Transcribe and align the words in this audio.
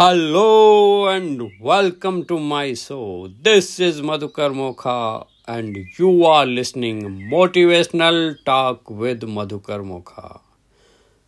Hello 0.00 1.10
and 1.10 1.42
welcome 1.42 2.22
to 2.22 2.38
my 2.38 2.74
show 2.74 3.28
this 3.28 3.80
is 3.80 4.02
Madhukar 4.02 4.50
Mokha 4.50 5.28
and 5.48 5.86
you 6.00 6.24
are 6.24 6.46
listening 6.46 7.02
motivational 7.30 8.36
talk 8.46 8.92
with 8.92 9.24
Madhukar 9.24 9.80
Mokha 9.80 10.44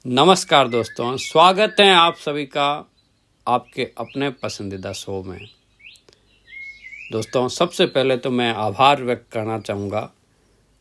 नमस्कार 0.06 0.68
दोस्तों, 0.68 1.16
स्वागत 1.16 1.76
है 1.80 1.94
आप 1.94 2.16
सभी 2.16 2.46
का 2.46 2.90
आपके 3.48 3.88
अपने 3.98 4.30
पसंदीदा 4.30 4.92
शो 4.92 5.22
में। 5.22 5.40
दोस्तों, 7.12 7.48
सबसे 7.48 7.86
पहले 7.86 8.16
तो 8.16 8.30
मैं 8.30 8.52
आभार 8.52 9.02
व्यक्त 9.02 9.32
करना 9.32 9.58
चाहूँगा 9.58 10.10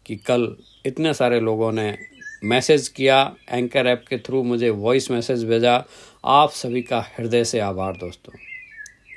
कि 0.06 0.16
कल 0.16 0.56
इतने 0.86 1.14
सारे 1.14 1.40
लोगों 1.40 1.72
ने 1.72 1.98
मैसेज 2.44 2.88
किया 2.88 3.36
एंकर 3.50 3.88
ऐप 3.88 4.06
के 4.10 4.18
थ्रू 4.18 4.44
मुझे 4.44 4.70
वॉइस 4.70 5.12
मैसेज 5.12 5.46
भेजा 5.46 5.86
आप 6.28 6.52
सभी 6.52 6.82
का 6.82 7.00
हृदय 7.02 7.44
से 7.44 7.60
आभार 7.60 7.98
दोस्तों। 7.98 8.34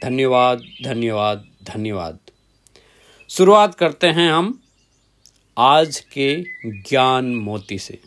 धन्यवाद 0.02 0.62
धन्यवाद 0.84 1.48
धन्यवाद। 1.62 2.18
शुरुआत 3.28 3.74
करते 3.74 4.06
हैं 4.06 4.32
हम 4.32 4.62
आज 5.58 6.00
के 6.00 6.42
ज्ञान 6.80 7.34
मोती 7.34 7.78
से। 7.78 8.00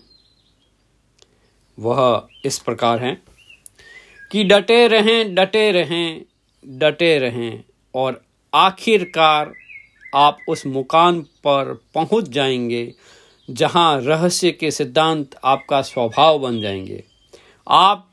वह 1.80 2.28
इस 2.46 2.60
प्रकार 2.60 3.04
हैं 3.04 3.22
कि 4.32 4.44
डटे 4.44 4.88
रहें 4.88 5.36
डटे 5.36 5.72
रहें 5.72 6.26
डटे 6.68 7.20
रहें 7.20 7.64
और 7.96 8.24
आखिरकार 8.54 9.54
आप 10.16 10.38
उस 10.48 10.66
मुकाम 10.66 11.22
पर 11.22 11.84
पहुँच 11.96 12.30
जाएँगे 12.30 12.94
जहाँ 13.50 14.02
रहस्य 14.02 14.52
के 14.52 14.72
सिद्धांत 14.72 15.36
आपका 15.44 15.82
स्वभाव 15.82 16.40
बन 16.40 16.62
जाएँगे। 16.62 17.04
आप 17.68 18.10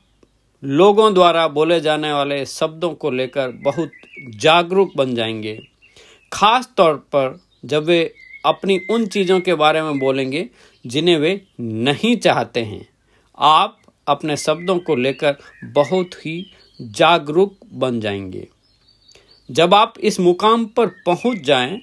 लोगों 0.63 1.13
द्वारा 1.13 1.47
बोले 1.47 1.79
जाने 1.81 2.11
वाले 2.13 2.45
शब्दों 2.45 2.93
को 2.93 3.11
लेकर 3.11 3.51
बहुत 3.63 3.91
जागरूक 4.35 4.91
बन 4.97 5.13
जाएँगे। 5.15 5.57
खास 6.31 6.69
तौर 6.77 6.95
पर 7.15 7.39
जब 7.65 7.83
वे 7.83 8.03
अपनी 8.45 8.77
उन 8.89 9.05
चीज़ों 9.05 9.39
के 9.39 9.53
बारे 9.55 9.81
में 9.81 9.99
बोलेंगे 9.99 10.47
जिन्हें 10.85 11.17
वे 11.17 11.41
नहीं 11.59 12.15
चाहते 12.17 12.59
हैं। 12.59 12.87
आप 13.37 13.77
अपने 14.07 14.37
शब्दों 14.37 14.77
को 14.79 14.95
लेकर 14.95 15.37
बहुत 15.65 16.13
ही 16.25 16.43
जागरूक 16.79 17.57
बन 17.73 17.99
जाएँगे। 17.99 18.47
जब 19.49 19.73
आप 19.73 19.93
इस 19.99 20.19
मुकाम 20.19 20.65
पर 20.67 20.87
पहुँच 21.05 21.37
जाएँ 21.37 21.81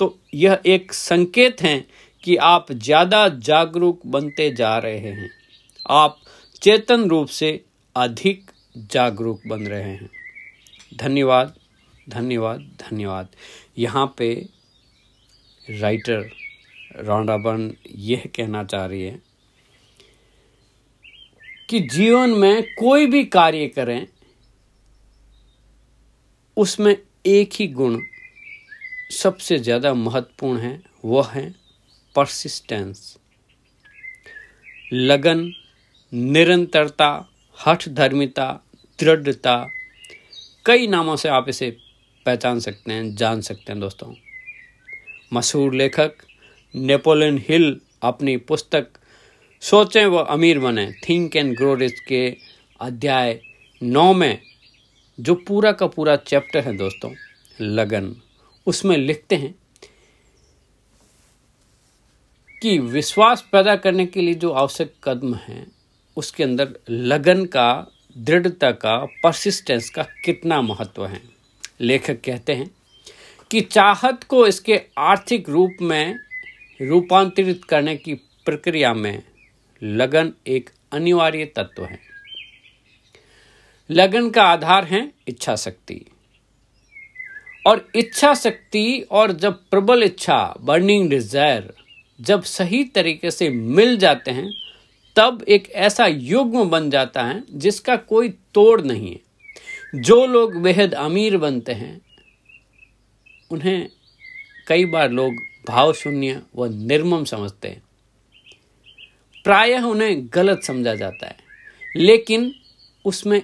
तो 0.00 0.16
यह 0.34 0.58
एक 0.66 0.92
संकेत 0.92 1.62
है 1.62 1.78
कि 2.24 2.36
आप 2.36 2.72
ज़्यादा 2.72 3.28
जागरूक 3.28 4.00
बनते 4.06 4.50
जा 4.50 4.76
रहे 4.78 4.98
हैं। 4.98 5.30
आप 5.86 6.16
चेतन 6.62 7.08
रूप 7.08 7.28
से 7.30 7.60
अधिक 7.96 8.50
जागरूक 8.92 9.40
बन 9.46 9.66
रहे 9.66 9.82
हैं। 9.82 10.10
धन्यवाद 10.96 11.54
धन्यवाद 12.06 12.60
धन्यवाद। 12.80 13.28
यहाँ 13.78 14.06
पे 14.18 14.34
राइटर 15.64 16.30
रौंडाबन 16.98 17.70
यह 17.88 18.28
कहना 18.36 18.62
चाह 18.64 18.86
रही 18.86 19.02
है 19.02 19.18
कि 21.68 21.80
जीवन 21.80 22.30
में 22.30 22.62
कोई 22.78 23.06
भी 23.06 23.24
कार्य 23.26 23.66
करें, 23.68 24.06
उसमें 26.56 26.96
एक 27.26 27.52
ही 27.54 27.66
गुण 27.70 27.98
सबसे 29.12 29.58
ज़्यादा 29.58 29.92
महत्वपूर्ण 29.94 30.58
है, 30.58 30.82
वह 31.04 31.30
है 31.30 31.50
परसिस्टेंस 32.14 33.16
लगन, 34.92 35.52
निरंतरता 36.12 37.26
हठ, 37.66 37.88
धर्मिता, 37.88 38.64
दृढ़ता, 39.00 39.66
कई 40.66 40.86
नामों 40.86 41.16
से 41.16 41.28
आप 41.28 41.48
इसे 41.48 41.76
पहचान 42.26 42.60
सकते 42.60 42.92
हैं, 42.92 43.16
जान 43.16 43.40
सकते 43.40 43.72
हैं 43.72 43.80
दोस्तों। 43.80 44.14
मशहूर 45.32 45.74
लेखक 45.74 46.12
नेपोलियन 46.76 47.44
हिल 47.48 47.80
अपनी 48.02 48.36
पुस्तक 48.36 48.86
सोचें, 49.60 50.06
व 50.06 50.16
अमीर 50.16 50.58
बने। 50.58 50.92
थिंक 50.92 51.36
एंड 51.36 51.56
ग्रो 51.56 51.74
रिच 51.74 52.00
के 52.08 52.36
अध्याय 52.80 53.40
नौ 53.82 54.12
में, 54.12 54.38
जो 55.20 55.34
पूरा 55.34 55.72
का 55.72 55.86
पूरा 55.86 56.16
चैप्टर 56.16 56.60
है 56.60 56.76
दोस्तों, 56.76 57.14
लगन, 57.60 58.16
उसमें 58.66 58.96
लिखते 58.96 59.36
हैं 59.36 59.54
कि 62.62 62.78
विश्वास 62.78 63.48
पैदा 63.52 63.76
करने 63.76 64.06
के 64.06 64.20
लिए 64.20 64.34
जो 64.34 64.50
आवश्यक 64.50 64.94
कदम 65.04 65.34
हैं 65.34 65.79
उसके 66.16 66.44
अंदर 66.44 66.74
लगन 66.90 67.44
का, 67.44 67.86
दृढ़ता 68.18 68.70
का 68.70 68.96
परसिस्टेंस 69.22 69.90
का 69.90 70.02
कितना 70.24 70.60
महत्व 70.62 71.06
है। 71.06 71.20
लेखक 71.80 72.20
कहते 72.24 72.54
हैं 72.54 72.70
कि 73.50 73.60
चाहत 73.60 74.24
को 74.24 74.46
इसके 74.46 74.80
आर्थिक 74.98 75.48
रूप 75.48 75.82
में 75.82 76.18
रूपांतरित 76.80 77.64
करने 77.64 77.96
की 77.96 78.14
प्रक्रिया 78.46 78.94
में 78.94 79.22
लगन 79.82 80.32
एक 80.46 80.70
अनिवार्य 80.92 81.44
तत्व 81.56 81.84
है। 81.84 81.98
लगन 83.90 84.30
का 84.30 84.42
आधार 84.42 84.84
है 84.84 85.10
इच्छा 85.28 85.56
शक्ति। 85.56 86.00
और 87.66 87.88
इच्छा 87.94 88.32
शक्ति 88.34 89.00
और 89.10 89.32
जब 89.32 89.58
प्रबल 89.70 90.02
इच्छा 90.02 90.38
बर्निंग 90.60 91.08
डिज़ायर 91.10 91.72
जब 92.18 92.42
सही 92.42 92.82
तरीके 92.84 93.30
से 93.30 93.48
मिल 93.50 93.96
जाते 93.96 94.30
हैं 94.30 94.50
तब 95.16 95.44
एक 95.48 95.70
ऐसा 95.78 96.06
युग्म 96.06 96.64
बन 96.70 96.90
जाता 96.90 97.22
है 97.24 97.42
जिसका 97.52 97.96
कोई 97.96 98.28
तोड़ 98.54 98.80
नहीं 98.80 99.10
है। 99.10 100.00
जो 100.00 100.24
लोग 100.26 100.54
बेहद 100.62 100.94
अमीर 100.94 101.36
बनते 101.36 101.72
हैं, 101.72 102.00
उन्हें 103.50 103.88
कई 104.66 104.84
बार 104.84 105.10
लोग 105.10 105.34
भाव 105.68 105.92
शून्य 105.92 106.40
व 106.56 106.66
निर्मम 106.82 107.24
समझते 107.24 107.68
हैं। 107.68 107.82
प्रायः 109.44 109.82
उन्हें 109.82 110.26
गलत 110.34 110.62
समझा 110.62 110.94
जाता 110.94 111.26
है, 111.26 111.36
लेकिन 111.96 112.52
उसमें 113.04 113.42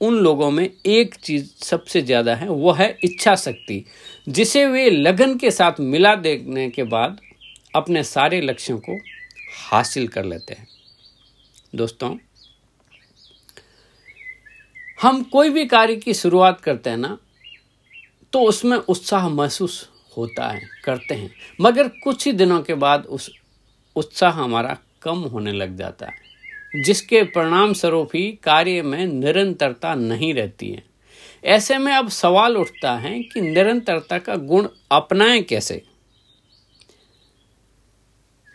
उन 0.00 0.14
लोगों 0.14 0.50
में 0.50 0.68
एक 0.86 1.14
चीज़ 1.14 1.44
सबसे 1.64 2.02
ज़्यादा 2.02 2.34
है 2.34 2.48
वह 2.48 2.76
है 2.76 2.88
इच्छा 3.04 3.34
शक्ति, 3.36 3.84
जिसे 4.26 4.64
वे 4.66 4.88
लगन 4.90 5.36
के 5.38 5.50
साथ 5.50 5.80
मिला 5.80 6.14
देने 6.16 6.68
के 6.70 6.82
बाद 6.84 7.20
अपने 7.74 8.02
सारे 8.04 8.40
लक्ष्यों 8.40 8.78
को 8.78 8.98
हासिल 9.62 10.08
कर 10.08 10.24
लेते 10.24 10.54
हैं। 10.54 10.66
दोस्तों, 11.76 12.16
हम 15.02 15.22
कोई 15.22 15.50
भी 15.50 15.64
कार्य 15.66 15.96
की 15.96 16.14
शुरुआत 16.14 16.60
करते 16.60 16.90
हैं 16.90 16.96
ना 16.96 17.16
तो 18.32 18.40
उसमें 18.42 18.76
उत्साह 18.78 19.28
महसूस 19.28 19.88
होता 20.16 20.48
है, 20.48 20.60
करते 20.84 21.14
हैं। 21.14 21.30
मगर 21.60 21.88
कुछ 22.04 22.26
ही 22.26 22.32
दिनों 22.32 22.60
के 22.62 22.74
बाद 22.74 23.04
उस 23.06 23.30
उत्साह 23.96 24.32
हमारा 24.34 24.76
कम 25.02 25.18
होने 25.24 25.52
लग 25.52 25.76
जाता 25.76 26.06
है, 26.06 26.82
जिसके 26.82 27.22
परिणाम 27.26 27.72
स्वरूप 27.72 28.10
ही 28.14 28.30
कार्य 28.42 28.82
में 28.82 29.06
निरंतरता 29.06 29.94
नहीं 29.94 30.32
रहती 30.34 30.70
है। 30.70 30.84
ऐसे 31.46 31.78
में 31.78 31.92
अब 31.92 32.08
सवाल 32.10 32.56
उठता 32.56 32.94
है 32.96 33.18
कि 33.22 33.40
निरंतरता 33.40 34.18
का 34.18 34.36
गुण 34.36 34.68
अपनाएँ 34.92 35.42
कैसे? 35.42 35.82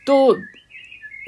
तो 0.07 0.33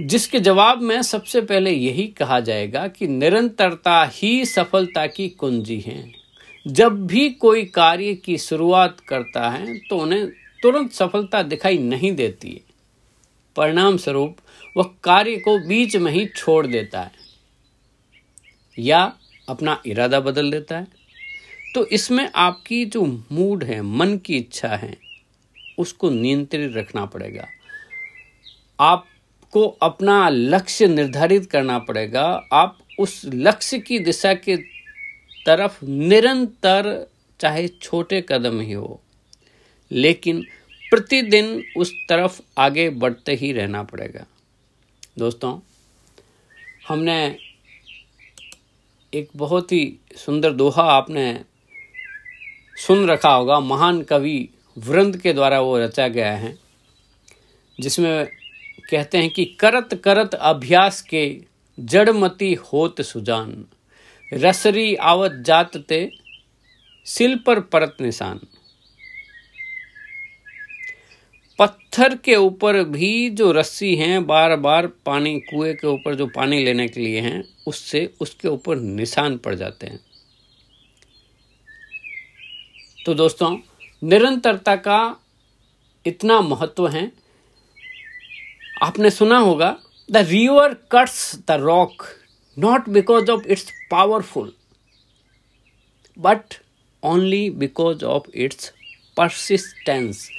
जिसके 0.04 0.40
जवाब 0.40 0.82
में 0.82 1.02
सबसे 1.02 1.42
पहले 1.42 1.72
यही 1.72 2.08
कहा 2.10 2.40
जाएगा 2.40 2.88
कि 2.88 3.08
निरंतरता 3.08 4.04
ही 4.14 4.46
सफलता 4.46 5.06
की 5.08 5.28
कुंजी 5.30 5.80
है। 5.80 6.12
जब 6.66 7.06
भी 7.08 7.30
कोई 7.32 7.64
कार्य 7.66 8.14
की 8.16 8.38
शुरुआत 8.38 9.00
करता 9.00 9.50
है 9.50 9.78
तो 9.80 9.98
उन्हें 9.98 10.28
तुरंत 10.64 10.92
सफलता 10.92 11.42
दिखाई 11.44 11.78
नहीं 11.78 12.12
देती 12.16 12.52
है। 12.52 12.62
परिणाम 13.56 13.98
स्वरूप 13.98 14.38
वह 14.76 14.90
कार्य 15.04 15.36
को 15.38 15.58
बीच 15.60 15.96
में 15.96 16.12
ही 16.12 16.26
छोड़ 16.28 16.66
देता 16.68 17.02
है, 17.02 17.12
या 18.78 19.02
अपना 19.48 19.82
इरादा 19.86 20.20
बदल 20.20 20.52
देता 20.52 20.78
है। 20.78 20.88
तो 21.76 21.86
इसमें 21.88 22.30
आपकी 22.36 22.84
जो 22.86 23.06
मूड 23.06 23.64
है, 23.64 23.82
मन 23.82 24.18
की 24.18 24.38
इच्छा 24.38 24.68
है, 24.68 24.96
उसको 25.78 26.10
नियंत्रित 26.10 26.76
रखना 26.76 27.06
पड़ेगा। 27.06 27.48
आप 28.80 29.06
आपको 29.56 29.68
अपना 29.86 30.30
लक्ष्य 30.30 30.88
निर्धारित 30.88 31.46
करना 31.46 31.78
पड़ेगा। 31.80 32.22
आप 32.54 32.78
उस 33.00 33.22
लक्ष्य 33.26 33.78
की 33.80 34.00
दिशा 34.00 34.34
के 34.34 34.56
तरफ़ 35.46 35.78
निरंतर, 35.86 37.08
चाहे 37.40 37.68
छोटे 37.68 38.24
कदम 38.30 38.60
ही 38.62 38.72
हो, 38.72 39.00
लेकिन 39.92 40.42
प्रतिदिन 40.92 41.64
उस 41.78 41.94
तरफ़ 42.10 42.42
आगे 42.58 42.90
बढ़ते 42.90 43.36
ही 43.36 43.52
रहना 43.52 43.84
पड़ेगा। 43.84 44.26
दोस्तों, 45.20 45.58
हमने 46.88 47.38
एक 49.14 49.30
बहुत 49.36 49.72
ही 49.72 49.86
सुंदर 50.18 50.54
दोहा 50.54 50.92
आपने 50.92 51.32
सुन 52.78 53.10
रखा 53.10 53.34
होगा। 53.34 53.60
महान 53.62 54.02
कवि 54.04 54.50
वृंद 54.78 55.18
के 55.18 55.34
द्वारा 55.34 55.60
वो 55.62 55.78
रचा 55.80 56.08
गया 56.10 56.32
है, 56.34 56.58
जिसमें 57.78 58.28
कहते 58.80 59.18
हैं 59.18 59.30
कि 59.30 59.46
करत 59.46 60.02
करत 60.04 60.34
अभ्यास 60.34 61.02
के 61.02 61.42
जड़मती 61.80 62.54
होत 62.54 63.02
सुजान। 63.02 63.66
रसरी 64.34 64.96
आवत 64.96 65.32
जात 65.32 65.78
ते 65.78 66.12
सिल 67.06 67.40
पर 67.40 67.60
परत 67.60 67.98
निशान। 68.02 68.40
पत्थर 71.60 72.16
के 72.16 72.36
ऊपर 72.36 72.84
भी 72.84 73.30
जो 73.30 73.52
रस्सी 73.52 73.96
हैं 73.96 74.28
बार 74.28 74.56
बार 74.56 74.88
पानी, 74.88 75.40
कुएँ 75.40 75.74
के 75.74 75.88
ऊपर 75.88 76.16
जो 76.16 76.28
पानी 76.28 76.64
लेने 76.64 76.88
के 76.88 77.00
लिए 77.00 77.20
हैं, 77.20 77.44
उससे 77.68 78.14
उसके 78.22 78.48
ऊपर 78.48 78.76
निशान 78.76 79.38
पड़ 79.38 79.56
जाते 79.56 79.88
हैं। 79.88 80.00
तो 83.06 83.14
दोस्तों, 83.14 83.58
निरंतरता 84.04 84.76
का 84.76 85.20
इतना 86.06 86.42
महत्व 86.42 86.88
है 86.88 87.23
आपने 88.84 89.10
सुना 89.10 89.38
होगा 89.38 89.76
the 90.12 90.18
river 90.18 90.74
cuts 90.92 91.36
the 91.48 91.52
rock 91.52 92.04
not 92.58 92.90
because 92.90 93.32
of 93.32 93.48
its 93.48 93.72
powerful 93.92 94.54
but 96.18 96.54
only 97.04 97.50
because 97.50 98.04
of 98.06 98.30
its 98.36 98.72
persistence 99.18 100.30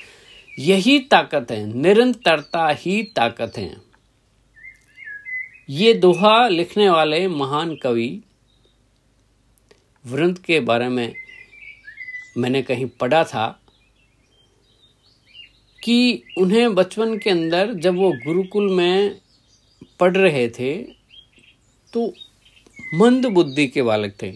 यही 0.58 0.98
ताकत 0.98 1.50
है, 1.50 1.64
निरंतरता 1.74 2.68
ही 2.68 3.02
ताकत 3.16 3.52
है। 3.58 3.76
ये 5.70 5.92
दोहा 5.94 6.36
लिखने 6.48 6.88
वाले 6.90 7.26
महान 7.28 7.74
कवि 7.76 8.22
वृंद 10.04 10.38
के 10.38 10.60
बारे 10.60 10.88
में 10.88 11.14
मैंने 12.38 12.62
कहीं 12.62 12.86
पढ़ा 13.00 13.24
था। 13.24 13.46
कि 15.84 16.22
उन्हें 16.38 16.74
बचपन 16.74 17.16
के 17.18 17.30
अंदर 17.30 17.72
जब 17.76 17.96
वो 17.96 18.10
गुरुकुल 18.24 18.70
में 18.72 19.20
पढ़ 20.00 20.16
रहे 20.16 20.48
थे 20.50 20.74
तो 21.92 22.12
मंद 22.94 23.26
बुद्धि 23.26 23.66
के 23.66 23.82
बालक 23.82 24.14
थे, 24.22 24.32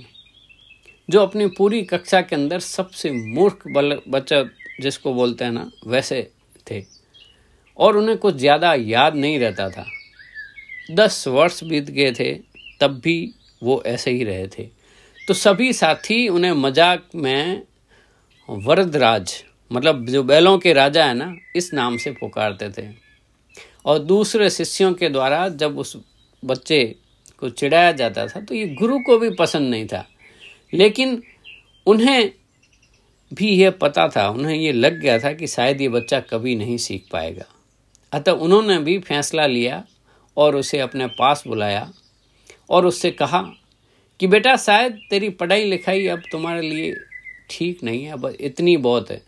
जो 1.09 1.21
अपनी 1.21 1.47
पूरी 1.49 1.83
कक्षा 1.85 2.21
के 2.21 2.37
अंदर 2.37 2.61
सबसे 2.61 3.11
मूर्ख 3.13 3.63
बच्चा 4.09 4.43
जिसको 4.81 5.15
बोलते 5.15 5.45
हैं 5.45 5.53
ना, 5.53 5.71
वैसे 5.87 6.31
थे। 6.67 6.83
और 7.79 7.97
उन्हें 7.97 8.17
कुछ 8.19 8.35
ज़्यादा 8.37 8.73
याद 8.75 9.15
नहीं 9.17 9.39
रहता 9.39 9.69
था। 9.71 9.85
दस 10.93 11.27
वर्ष 11.29 11.63
बीत 11.65 11.91
गए 11.91 12.13
थे, 12.13 12.33
तब 12.81 13.01
भी 13.05 13.33
वो 13.63 13.83
ऐसे 13.87 14.11
ही 14.11 14.25
रहे 14.25 14.47
थे। 14.49 14.69
तो 15.19 15.35
सभी 15.37 15.73
साथी 15.73 16.27
उन्हें 16.29 16.53
मज़ाक 16.55 17.09
में 17.15 17.63
वरदराज 18.49 19.43
मतलब 19.73 20.07
जो 20.07 20.23
बैलों 20.23 20.59
के 20.59 20.73
राजा 20.73 21.05
है 21.05 21.15
ना, 21.15 21.37
इस 21.57 21.75
नाम 21.75 21.97
से 21.97 22.11
पुकारते 22.11 22.71
थे। 22.71 22.95
और 23.85 23.99
दूसरे 23.99 24.51
शिष्यों 24.51 24.95
के 24.95 25.09
द्वारा 25.09 25.49
जब 25.49 25.79
उस 25.79 25.97
बच्चे 26.45 26.95
को 27.39 27.49
चिढ़ाया 27.49 27.93
जाता 27.93 28.27
था 28.27 28.41
तो 28.41 28.55
ये 28.55 28.67
गुरु 28.67 28.99
को 28.99 29.19
भी 29.19 29.31
पसंद 29.31 29.71
नहीं 29.71 29.87
था। 29.87 30.09
लेकिन 30.75 31.23
उन्हें 31.87 32.33
भी 33.35 33.49
यह 33.49 33.71
पता 33.71 34.09
था, 34.09 34.29
उन्हें 34.29 34.57
ये 34.57 34.73
लग 34.73 35.01
गया 35.01 35.19
था 35.19 35.33
कि 35.33 35.47
शायद 35.47 35.81
ये 35.81 35.89
बच्चा 35.89 36.21
कभी 36.21 36.57
नहीं 36.57 36.77
सीख 36.77 37.05
पाएगा। 37.13 37.45
अतः 38.13 38.33
उन्होंने 38.33 38.79
भी 38.79 38.99
फैसला 38.99 39.47
लिया 39.47 39.85
और 40.37 40.57
उसे 40.57 40.79
अपने 40.79 41.07
पास 41.07 41.45
बुलाया 41.47 41.93
और 42.71 42.87
उससे 42.87 43.11
कहा 43.11 43.43
कि, 44.21 44.27
बेटा, 44.27 44.57
शायद 44.57 45.01
तेरी 45.11 45.29
पढ़ाई 45.29 45.65
लिखाई 45.65 46.07
अब 46.07 46.23
तुम्हारे 46.33 46.61
लिए 46.61 46.95
ठीक 47.51 47.83
नहीं 47.85 48.05
है, 48.05 48.13
अब 48.13 48.37
इतनी 48.41 48.77
बहुत 48.77 49.11
है। 49.11 49.28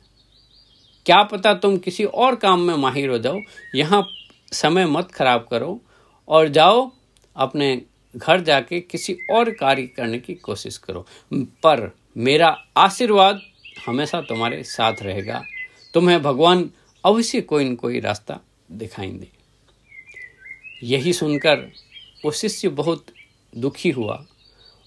क्या 1.10 1.22
पता 1.22 1.54
तुम 1.54 1.76
किसी 1.76 2.04
और 2.04 2.34
काम 2.34 2.60
में 2.60 2.74
माहिर 2.74 3.08
हो 3.10 3.18
जाओ। 3.18 3.38
यहाँ 3.74 4.06
समय 4.52 4.86
मत 4.86 5.10
खराब 5.12 5.48
करो 5.50 5.80
और 6.28 6.48
जाओ 6.48 6.92
अपने 7.36 7.82
घर 8.16 8.40
जाके 8.40 8.80
किसी 8.80 9.16
और 9.32 9.50
कार्य 9.50 9.82
करने 9.86 10.18
की 10.18 10.34
कोशिश 10.34 10.76
करो। 10.76 11.06
पर 11.32 11.94
मेरा 12.16 12.64
आशीर्वाद 12.76 13.40
हमेशा 13.86 14.20
तुम्हारे 14.20 14.62
साथ 14.62 15.02
रहेगा। 15.02 15.42
तुम्हें 15.94 16.22
भगवान 16.22 16.70
अवश्य 17.04 17.40
कोई 17.40 17.64
न 17.64 17.74
कोई 17.74 18.00
रास्ता 18.00 18.40
दिखाएँगे। 18.72 19.28
यही 20.82 21.12
सुनकर 21.12 21.70
वो 22.24 22.30
शिष्य 22.30 22.68
बहुत 22.68 23.06
दुखी 23.58 23.90
हुआ 23.90 24.26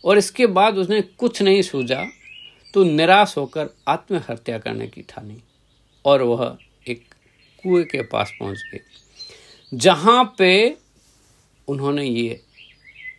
और 0.05 0.17
इसके 0.17 0.47
बाद 0.47 0.77
उसने 0.77 1.01
कुछ 1.01 1.41
नहीं 1.41 1.61
सूझा 1.61 2.05
तो 2.73 2.83
निराश 2.83 3.37
होकर 3.37 3.69
आत्महत्या 3.87 4.57
करने 4.57 4.87
की 4.87 5.01
ठानी। 5.01 5.41
और 6.05 6.21
वह 6.21 6.57
एक 6.87 7.03
कुएँ 7.63 7.83
के 7.83 8.01
पास 8.01 8.31
पहुँच 8.39 8.57
गए 8.57 8.79
जहाँ 9.73 10.35
पे 10.37 10.77
उन्होंने 11.67 12.05
ये 12.05 12.41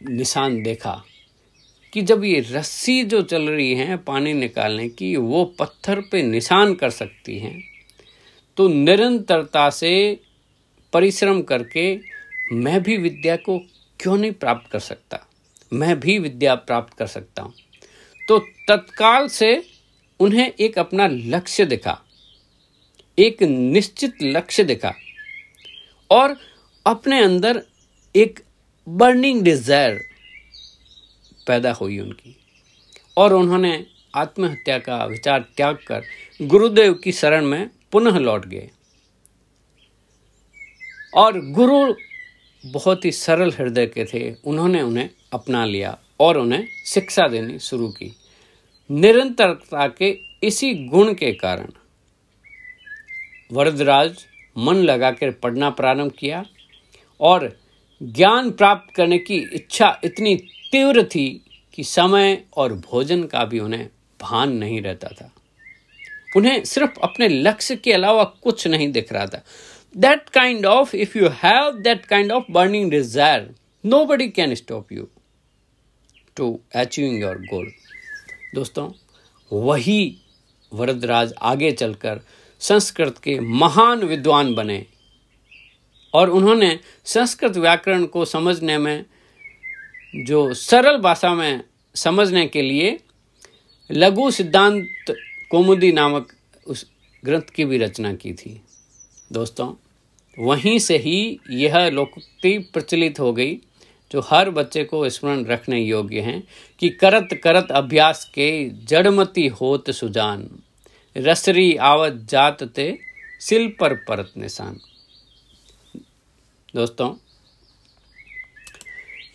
निशान 0.02 0.62
देखा 0.62 1.04
कि 1.92 2.02
जब 2.02 2.24
ये 2.24 2.40
रस्सी 2.40 3.04
जो 3.04 3.22
चल 3.22 3.48
रही 3.48 3.74
है 3.74 3.96
पानी 3.96 4.32
निकालने 4.32 4.88
की, 4.88 5.16
वो 5.16 5.44
पत्थर 5.44 6.00
पे 6.00 6.22
निशान 6.22 6.74
कर 6.74 6.90
सकती 6.90 7.38
हैं 7.38 7.62
तो 8.56 8.68
निरंतरता 8.68 9.70
से 9.70 10.20
परिश्रम 10.92 11.42
करके 11.42 12.00
मैं 12.52 12.82
भी 12.82 12.96
विद्या 12.96 13.36
को 13.36 13.58
क्यों 14.00 14.16
नहीं 14.16 14.32
प्राप्त 14.32 14.70
कर 14.70 14.78
सकता? 14.78 15.18
मैं 15.72 16.00
भी 16.00 16.18
विद्या 16.18 16.54
प्राप्त 16.54 16.98
कर 16.98 17.06
सकता 17.06 17.42
हूँ। 17.42 17.54
तो 18.28 18.38
तत्काल 18.38 19.28
से 19.28 19.64
उन्हें 20.20 20.52
एक 20.60 20.78
अपना 20.78 21.06
लक्ष्य 21.06 21.64
दिखा। 21.64 22.00
एक 23.18 23.42
निश्चित 23.42 24.22
लक्ष्य 24.22 24.64
दिखा 24.64 24.92
और 26.10 26.36
अपने 26.86 27.22
अंदर 27.22 27.62
एक 28.14 28.40
बर्निंग 28.86 29.42
डिज़ायर 29.42 30.00
पैदा 31.46 31.72
हुई 31.72 31.98
उनकी। 31.98 32.36
और 33.16 33.32
उन्होंने 33.32 33.86
आत्महत्या 34.14 34.78
का 34.78 35.04
विचार 35.04 35.40
त्याग 35.56 35.78
कर 35.86 36.02
गुरुदेव 36.40 36.94
की 36.94 37.12
शरण 37.12 37.44
में 37.44 37.70
पुनः 37.92 38.18
लौट 38.18 38.46
गए। 38.46 38.68
और 41.16 41.40
गुरु 41.50 41.94
बहुत 42.64 43.04
ही 43.04 43.12
सरल 43.12 43.52
हृदय 43.52 43.86
के 43.86 44.04
थे। 44.04 44.34
उन्होंने 44.44 44.82
उन्हें 44.82 45.08
अपना 45.32 45.64
लिया 45.64 45.98
और 46.20 46.38
उन्हें 46.38 46.66
शिक्षा 46.86 47.28
देनी 47.28 47.58
शुरू 47.58 47.88
की। 47.88 48.14
निरंतरता 48.90 49.86
के 49.88 50.10
इसी 50.42 50.74
गुण 50.86 51.12
के 51.14 51.32
कारण 51.34 51.70
वरदराज 53.50 54.24
मन 54.56 54.76
लगाकर 54.76 55.30
पढ़ना 55.32 55.70
प्रारंभ 55.70 56.12
किया 56.18 56.44
और 57.20 57.50
ज्ञान 58.00 58.50
प्राप्त 58.50 58.94
करने 58.96 59.18
की 59.18 59.36
इच्छा 59.54 59.88
इतनी 60.04 60.34
तीव्र 60.72 61.02
थी 61.04 61.28
कि 61.74 61.84
समय 61.84 62.42
और 62.56 62.72
भोजन 62.82 63.22
का 63.24 63.44
भी 63.44 63.58
उन्हें 63.58 63.88
भान 64.20 64.52
नहीं 64.52 64.80
रहता 64.82 65.08
था। 65.08 65.30
उन्हें 66.36 66.64
सिर्फ़ 66.64 66.98
अपने 67.02 67.28
लक्ष्य 67.28 67.76
के 67.76 67.92
अलावा 67.92 68.24
कुछ 68.24 68.66
नहीं 68.66 68.90
दिख 68.92 69.12
रहा 69.12 69.26
था। 69.26 69.42
That 69.94 70.28
kind 70.28 70.66
of 70.66 70.94
if 70.96 71.18
you 71.18 71.28
have 71.34 71.70
that 71.78 72.04
kind 72.06 72.32
of 72.32 72.44
burning 72.52 72.90
desire 72.90 73.50
nobody 74.04 74.28
can 74.28 74.54
stop 74.54 74.92
you 74.92 75.08
to 76.36 76.58
achieving 76.74 77.20
your 77.22 77.38
goal 77.44 77.70
दोस्तों, 78.54 78.90
वही 79.50 80.16
वरदराज 80.72 81.34
आगे 81.42 81.70
चलकर 81.72 82.20
संस्कृत 82.68 83.18
के 83.18 83.40
महान 83.40 83.98
विद्वान 83.98 84.54
बने। 84.54 84.86
और 86.14 86.30
उन्होंने 86.30 86.80
संस्कृत 87.04 87.56
व्याकरण 87.56 88.04
को 88.04 88.24
समझने 88.24 88.78
में, 88.78 89.04
जो 90.16 90.54
सरल 90.54 90.98
भाषा 90.98 91.34
में 91.34 91.64
समझने 91.94 92.46
के 92.46 92.62
लिए 92.62 93.00
लघु 93.90 94.30
सिद्धांत 94.30 94.88
कौमुदी 95.50 95.92
नामक 95.92 96.32
उस 96.66 96.90
ग्रंथ 97.24 97.42
की 97.42 97.64
भी 97.64 97.78
रचना 97.78 98.14
की 98.14 98.32
थी। 98.32 98.60
दोस्तों, 99.32 99.74
वहीं 100.38 100.78
से 100.78 100.98
ही 100.98 101.40
यह 101.50 101.88
लोकोक्ति 101.88 102.58
प्रचलित 102.58 103.20
हो 103.20 103.32
गई, 103.32 103.54
जो 104.12 104.20
हर 104.20 104.50
बच्चे 104.50 104.84
को 104.84 105.08
स्मरण 105.08 105.44
रखने 105.44 105.80
योग्य 105.80 106.20
हैं 106.20 106.48
कि 106.78 106.88
करत 106.88 107.28
करत 107.44 107.70
अभ्यास 107.70 108.24
के 108.24 108.68
जड़मती 108.68 109.46
होत 109.46 109.90
सुजान। 109.90 110.58
रसरी 111.16 111.74
आवत 111.76 112.12
जात 112.30 112.62
ते 112.76 112.86
सिल 113.40 113.68
पर 113.80 113.94
परत 114.04 114.32
निशान। 114.36 114.78
दोस्तों, 116.74 117.14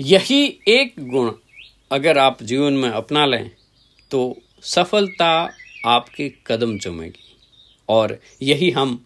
यही 0.02 0.42
एक 0.68 0.94
गुण 1.10 1.32
अगर 1.92 2.18
आप 2.18 2.44
जीवन 2.44 2.74
में 2.74 2.90
अपना 2.90 3.26
लें 3.26 3.50
तो 4.12 4.22
सफलता 4.66 5.32
आपके 5.86 6.30
कदम 6.48 6.78
चुमेगी। 6.78 7.26
और 7.90 8.18
यही 8.42 8.70
हम 8.72 9.00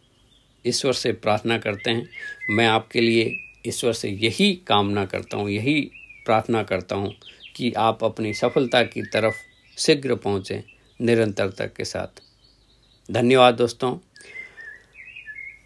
ईश्वर 0.66 0.94
से 0.94 1.12
प्रार्थना 1.14 1.58
करते 1.58 1.92
हैं। 1.92 2.10
मैं 2.50 2.68
आपके 2.68 3.02
लिए 3.02 3.32
ईश्वर 3.68 3.94
से 3.94 4.10
यही 4.10 4.54
कामना 4.68 5.06
करता 5.06 5.38
हूँ, 5.38 5.50
यही 5.50 5.80
प्रार्थना 6.26 6.64
करता 6.64 6.96
हूँ 6.96 7.14
कि 7.56 7.72
आप 7.80 8.04
अपनी 8.04 8.34
सफलता 8.34 8.84
की 8.84 9.02
तरफ़ 9.04 9.36
शीघ्र 9.78 10.16
पहुँचें, 10.16 10.62
निरंतरता 11.00 11.66
के 11.68 11.86
साथ। 11.86 12.22
धन्यवाद 13.12 13.54
दोस्तों। 13.54 13.98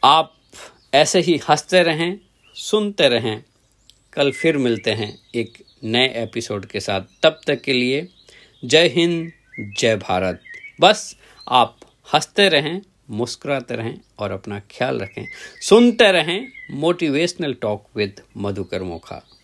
आप 0.04 0.36
ऐसे 0.94 1.20
ही 1.20 1.42
हँसते 1.50 1.84
रहें, 1.84 2.20
सुनते 2.54 3.10
रहें। 3.10 3.44
कल 4.14 4.32
फिर 4.32 4.58
मिलते 4.58 4.92
हैं 4.92 5.20
एक 5.36 5.66
नए 5.84 6.08
एपिसोड 6.24 6.66
के 6.66 6.80
साथ। 6.80 7.02
तब 7.24 7.42
तक 7.48 7.62
के 7.62 7.74
लिए 7.74 8.08
जय 8.66 8.88
हिंद, 8.88 9.32
जय 9.80 9.96
भारत। 9.96 10.42
बस 10.82 11.18
आप 11.50 11.78
हँसते 12.14 12.50
रहें, 12.50 12.82
मुस्कुराते 13.10 13.76
रहें 13.76 14.00
और 14.20 14.32
अपना 14.32 14.60
ख्याल 14.60 15.00
रखें। 15.00 15.26
सुनते 15.62 16.12
रहें 16.12 16.48
motivational 16.72 17.54
talk 17.54 17.88
with 17.96 18.22
Madhukar 18.38 18.84
Mokha. 18.84 19.37